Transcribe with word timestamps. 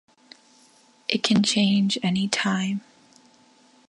It 1.07 1.21
can 1.21 1.43
change 1.43 1.99
any 2.01 2.27
time. 2.27 2.81